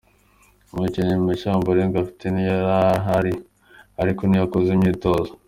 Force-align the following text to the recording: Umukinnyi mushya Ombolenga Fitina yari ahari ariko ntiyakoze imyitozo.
Umukinnyi 0.73 1.15
mushya 1.25 1.49
Ombolenga 1.57 2.05
Fitina 2.07 2.39
yari 2.49 2.65
ahari 2.95 3.33
ariko 4.01 4.21
ntiyakoze 4.25 4.69
imyitozo. 4.73 5.31